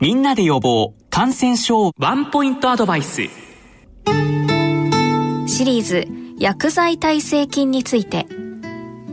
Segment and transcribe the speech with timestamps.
[0.00, 1.92] みんなで予防感染症。
[1.98, 3.24] ワンポイントアドバイス。
[5.46, 8.26] シリーズ薬剤耐性菌について。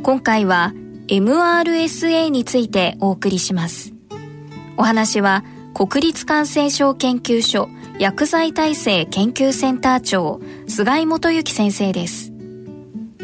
[0.01, 0.71] 今回は
[1.09, 3.91] MRSA についてお送りします。
[4.77, 7.67] お話は国立感染症研究所
[7.99, 12.31] 薬剤耐性研究センター長菅井元幸先生です。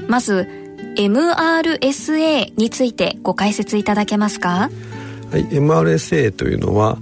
[0.10, 0.50] まず
[0.98, 4.70] MRSA についてご解説いただけますか？
[5.32, 6.98] はい、MRSA というのは、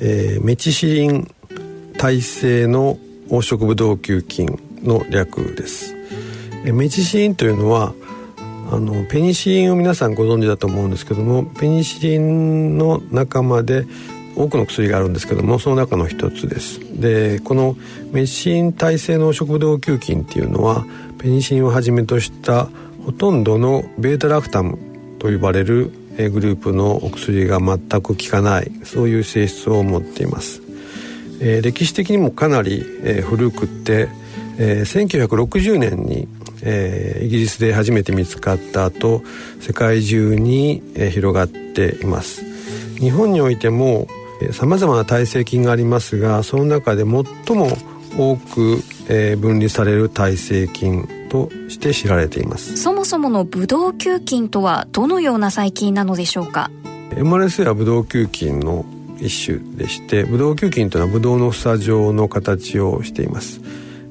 [0.00, 1.30] えー、メチシリン
[1.98, 5.94] 耐性の黄色ブドウ球菌の略です、
[6.64, 7.94] えメチシリンというのは
[8.70, 13.86] あのペニシリンを皆さんご存知だと思うんですけどもペニシリンの仲間で
[14.36, 16.80] 多くの薬があるんですけどもその中の一つです。
[17.00, 17.76] でこの
[18.10, 20.84] メチシリン耐性の食道球菌っていうのは
[21.18, 22.68] ペニシリンをはじめとした
[23.04, 24.78] ほとんどのベータラクタム
[25.18, 25.92] と呼ばれる
[26.30, 30.62] グループのお薬が全く効かないそういう性質を持っています、
[31.40, 34.08] えー、歴史的にもかなり、えー、古くって、
[34.58, 36.28] えー、1960年に、
[36.62, 39.22] えー、イギリスで初めて見つかった後
[39.60, 42.44] 世界中に、えー、広がっています。
[42.98, 44.06] 日本においても
[44.52, 47.24] さまざまな耐性菌がありますがその中で最も
[48.16, 52.76] 多く、えー、分離される耐性菌として知られています。
[52.76, 56.70] そもそものブドウ球菌とはどのような細菌なのでしょうか
[57.10, 58.84] ？MRSA はブドウ球菌の
[59.18, 63.60] 一種でしてブドウ球菌というのはブドウの房状の形をしています、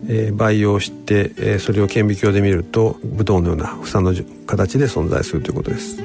[0.07, 4.13] えー、培養して、えー、それを顕微鏡で見るとブドウのような房の
[4.45, 6.03] 形で存在するということです。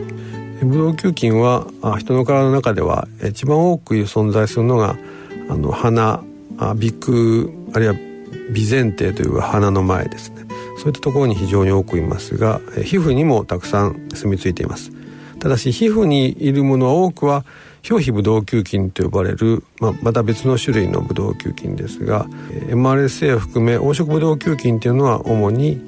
[0.63, 1.67] ブドウ球菌は
[1.99, 4.97] 人の体の中では一番多く存在するのが
[5.49, 6.23] あの鼻
[6.59, 10.39] 鼻腔あるいは鼻前庭という鼻の前ですね
[10.79, 14.93] そういったところに非常に多くいますが皮膚にもたくさん住み着いています。
[15.41, 17.45] ただし皮膚にいるものは多くは
[17.89, 22.27] 表皮ブドウ球菌と呼ばれる、まあ、また別の種類のブドウ球菌ですが
[22.71, 25.81] MRSA を含め黄色ブドウ球菌というのは主に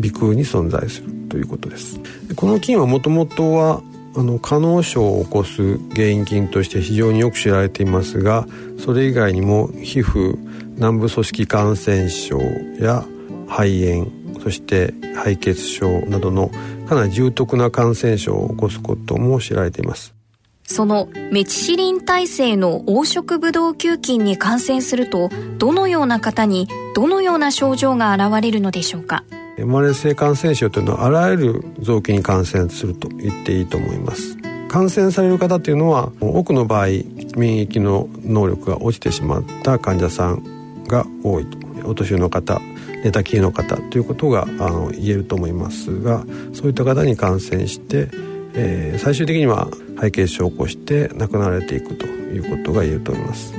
[0.00, 2.00] 鼻腔に存在するということです。
[2.34, 3.82] この菌はもともとは
[4.14, 8.46] あの可能症を起こす原因菌として非常によく知られていますが
[8.78, 10.36] それ以外にも皮膚
[10.78, 12.38] 軟部組織感染症
[12.78, 13.04] や
[13.48, 16.50] 肺炎そして肺血症などの
[16.88, 20.14] かなり重篤な感染症を起こすことも知られています。
[20.64, 29.24] そのメチシリン耐性の黄色ブドウ球菌に感染するとどのような方にどのような症状が現れるのでしょうか？
[29.58, 34.36] 生まれ性感染症というのはあらゆる臓器に感染すると言っていいと思います。
[34.68, 36.86] 感染される方というのは多くの場合
[37.36, 41.58] 免疫の能力が落ちてしまった患者さんが多いと。
[41.84, 42.60] お年寄りの方
[43.02, 48.08] 寝たきりの方ということがあの言えると思いますがそういった方に感染して、
[48.54, 53.52] えー、最終的には肺血症を起こして亡くなられていくということが言えると思います。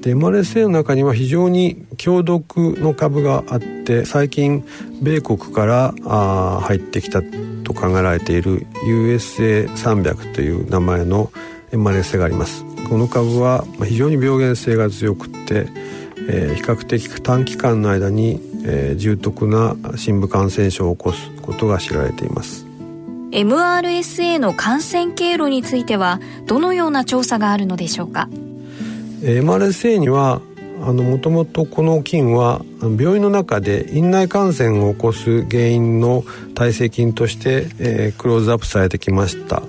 [0.00, 4.64] で MRSA の中には非常に強毒の株があって最近
[5.02, 7.20] 米国からあ入ってきた
[7.64, 11.32] と考えられている USA300 という名前の
[11.72, 15.66] MRSA がありますこの株は非常に病原性が強くて
[16.28, 22.66] えー、比較的短期間の間に、えー、重篤な深部感染症を起こすことが知られています。
[23.30, 28.28] MRSA の感染経路についてはどのような調査があるのでしょうか
[29.22, 30.40] ？MRSA には
[30.80, 36.24] あのもともとこの菌は病院の中で院内感染を起こす原因の
[36.54, 39.62] 耐性菌として、えー、クローズアップされてきました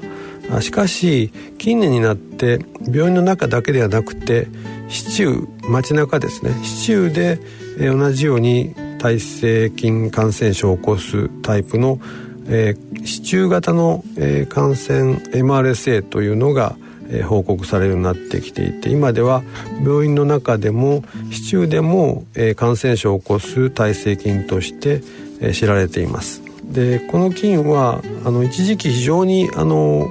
[0.61, 2.59] しかし近年になって
[2.91, 4.47] 病院の中だけではなくて
[4.89, 6.51] 市中街中ですね。
[6.63, 7.39] 市中で、
[7.79, 11.99] 同じように耐性菌感染症を起こすタイプの、
[12.47, 16.75] えー、市中型の、えー、感染 MRSA というのが、
[17.09, 19.43] えー、報告されるようになってきていて今では
[19.81, 25.01] 病院の中でも市中でも、えー、感染症を起こす耐性菌として、
[25.39, 26.41] えー、知られています。
[26.65, 30.09] でこの菌はあの一時期非常にあの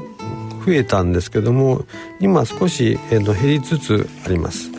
[0.69, 1.87] 増えたんですけども
[2.21, 4.71] 今少し、えー、と減りつつあります。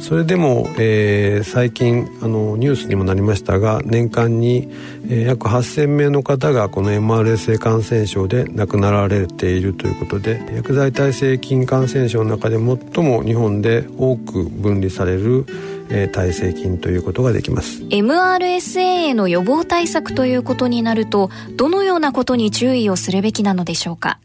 [0.00, 4.68] それでも、えー、最近あのニュースにもなりましたが年間に、
[5.08, 15.46] えー、約8,000名の方がこの MRSA 感染症で亡くなられているということで薬剤耐性菌感染症の中で最も日本で多く分離される
[15.94, 17.82] えー、耐性菌ということができます。
[17.82, 24.18] MRSA への予防対策ということになるとどのようなことに注意をするべきなのでしょうか？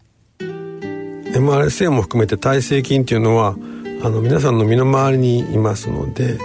[1.34, 3.56] MRSA も含めて耐性菌というのは
[4.04, 6.38] あの皆さんの身の回りにいますので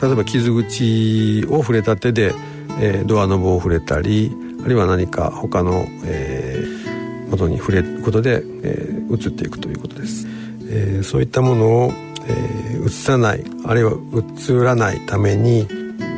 [0.00, 2.32] 例えば傷口を触れた手で、
[2.80, 10.26] えー、ドアノブを触れたりあるいは何か他の、えー、ものに触れることで、えー、移っていくということです、
[10.68, 11.92] えー、そういったものを
[12.26, 15.66] えー、さないあるいはうつらないために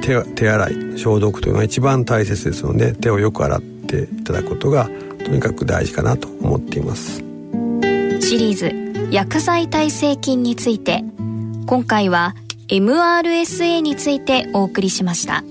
[0.03, 4.89] 手手洗い消毒というのが一番大切ですので手をよく洗っていただくことが
[5.25, 7.32] とにかく大事かなと思っています。
[8.23, 11.05] シリーズ薬剤耐性菌について
[11.67, 12.35] 今回は
[12.69, 15.43] MRSA についてお送りしました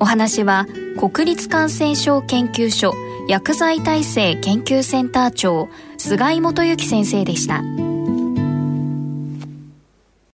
[0.00, 0.66] お話は
[0.98, 2.92] 国立感染症研究所
[3.28, 7.62] 薬剤耐性研究センター長菅井元幸先生でした。